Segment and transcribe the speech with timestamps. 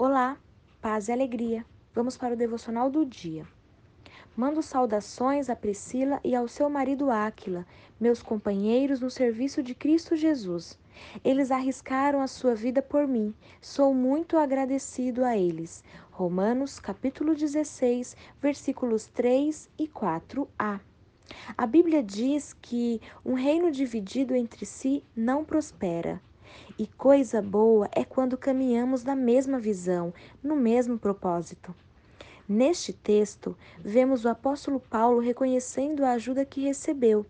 [0.00, 0.38] Olá,
[0.80, 1.66] paz e alegria.
[1.92, 3.44] Vamos para o devocional do dia.
[4.36, 7.66] Mando saudações a Priscila e ao seu marido Áquila,
[7.98, 10.78] meus companheiros no serviço de Cristo Jesus.
[11.24, 13.34] Eles arriscaram a sua vida por mim.
[13.60, 15.82] Sou muito agradecido a eles.
[16.12, 20.78] Romanos, capítulo 16, versículos 3 e 4a.
[21.56, 26.22] A Bíblia diz que um reino dividido entre si não prospera.
[26.78, 30.12] E coisa boa é quando caminhamos na mesma visão,
[30.42, 31.74] no mesmo propósito.
[32.48, 37.26] Neste texto, vemos o apóstolo Paulo reconhecendo a ajuda que recebeu.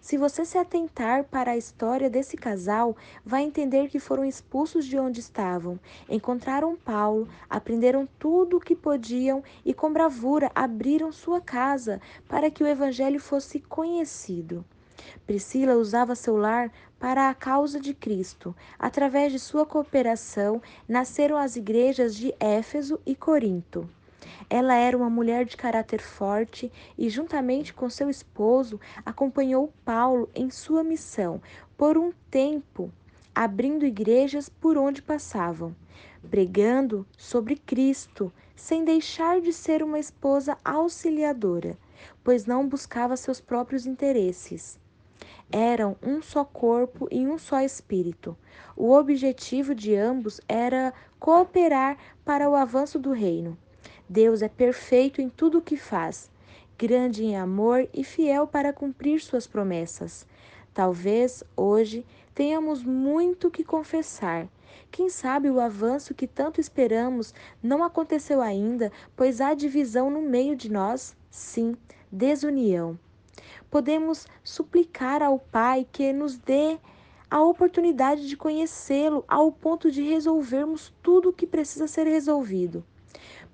[0.00, 4.98] Se você se atentar para a história desse casal, vai entender que foram expulsos de
[4.98, 12.00] onde estavam, encontraram Paulo, aprenderam tudo o que podiam e, com bravura, abriram sua casa
[12.28, 14.64] para que o evangelho fosse conhecido.
[15.26, 16.70] Priscila usava seu lar
[17.02, 18.54] para a causa de Cristo.
[18.78, 23.90] Através de sua cooperação, nasceram as igrejas de Éfeso e Corinto.
[24.48, 30.50] Ela era uma mulher de caráter forte e, juntamente com seu esposo, acompanhou Paulo em
[30.50, 31.42] sua missão
[31.76, 32.92] por um tempo,
[33.34, 35.74] abrindo igrejas por onde passavam,
[36.30, 41.76] pregando sobre Cristo, sem deixar de ser uma esposa auxiliadora,
[42.22, 44.80] pois não buscava seus próprios interesses
[45.50, 48.36] eram um só corpo e um só espírito.
[48.76, 53.56] O objetivo de ambos era cooperar para o avanço do reino.
[54.08, 56.30] Deus é perfeito em tudo o que faz,
[56.78, 60.26] grande em amor e fiel para cumprir suas promessas.
[60.74, 64.48] Talvez hoje tenhamos muito que confessar.
[64.90, 70.56] Quem sabe o avanço que tanto esperamos não aconteceu ainda, pois há divisão no meio
[70.56, 71.14] de nós?
[71.30, 71.76] Sim,
[72.10, 72.98] desunião
[73.72, 76.78] podemos suplicar ao Pai que nos dê
[77.30, 82.84] a oportunidade de conhecê-lo ao ponto de resolvermos tudo o que precisa ser resolvido,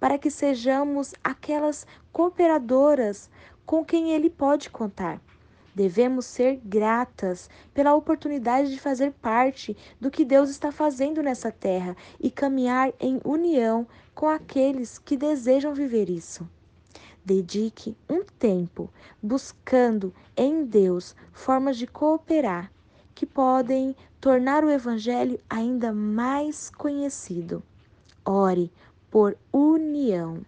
[0.00, 3.30] para que sejamos aquelas cooperadoras
[3.64, 5.20] com quem ele pode contar.
[5.72, 11.96] Devemos ser gratas pela oportunidade de fazer parte do que Deus está fazendo nessa terra
[12.18, 16.57] e caminhar em união com aqueles que desejam viver isso.
[17.24, 18.90] Dedique um tempo
[19.22, 22.70] buscando em Deus formas de cooperar
[23.14, 27.62] que podem tornar o Evangelho ainda mais conhecido.
[28.24, 28.70] Ore
[29.10, 30.42] por união.